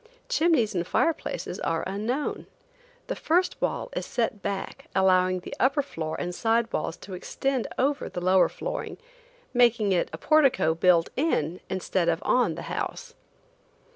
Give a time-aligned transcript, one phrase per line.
[0.29, 2.47] Chimneys and fireplaces are unknown.
[3.05, 7.67] The first wall is set back, allowing the upper floor and side walls to extend
[7.77, 8.97] over the lower flooring,
[9.53, 13.13] making it a portico built in instead of on the house.